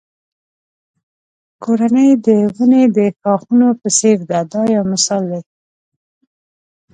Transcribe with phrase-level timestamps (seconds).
[1.63, 5.41] کورنۍ د ونې د ښاخونو په څېر ده دا یو مثال دی.